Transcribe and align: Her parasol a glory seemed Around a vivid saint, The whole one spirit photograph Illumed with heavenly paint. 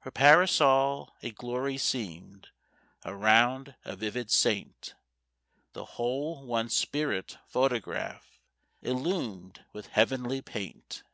Her 0.00 0.10
parasol 0.10 1.14
a 1.22 1.30
glory 1.30 1.78
seemed 1.78 2.48
Around 3.04 3.76
a 3.84 3.94
vivid 3.94 4.28
saint, 4.28 4.96
The 5.74 5.84
whole 5.94 6.44
one 6.44 6.68
spirit 6.70 7.38
photograph 7.46 8.40
Illumed 8.82 9.64
with 9.72 9.86
heavenly 9.86 10.42
paint. 10.42 11.04